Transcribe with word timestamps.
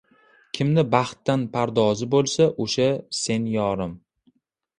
Kimni 0.59 0.83
baxtdan 0.95 1.43
pardozi 1.57 2.07
bo‘lsa– 2.15 2.49
o‘sha 2.67 2.89
sen 3.21 3.47
yorim 3.59 3.95